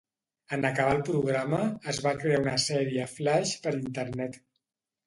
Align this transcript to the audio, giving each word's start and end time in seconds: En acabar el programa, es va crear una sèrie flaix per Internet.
En 0.55 0.63
acabar 0.69 0.95
el 0.99 1.03
programa, 1.09 1.59
es 1.93 2.01
va 2.07 2.15
crear 2.25 2.43
una 2.47 2.57
sèrie 2.67 3.07
flaix 3.17 3.57
per 3.69 3.77
Internet. 3.83 4.43